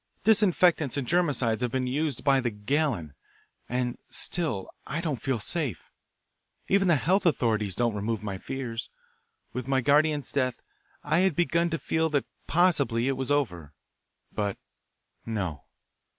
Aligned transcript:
Disinfectants 0.23 0.97
and 0.97 1.07
germicides 1.07 1.61
have 1.61 1.69
been 1.71 1.85
used 1.85 2.23
by 2.23 2.41
the 2.41 2.49
gallon, 2.49 3.13
and 3.69 3.99
still 4.09 4.67
I 4.87 4.99
don't 4.99 5.21
feel 5.21 5.37
safe. 5.37 5.91
Even 6.67 6.87
the 6.87 6.95
health 6.95 7.23
authorities 7.23 7.75
don't 7.75 7.93
remove 7.93 8.23
my 8.23 8.39
fears. 8.39 8.89
With 9.53 9.67
my 9.67 9.79
guardian's 9.81 10.31
death 10.31 10.63
I 11.03 11.19
had 11.19 11.35
begun 11.35 11.69
to 11.69 11.77
feel 11.77 12.09
that 12.09 12.25
possibly 12.47 13.07
it 13.07 13.15
was 13.15 13.29
over. 13.29 13.73
But 14.31 14.57
no. 15.23 15.65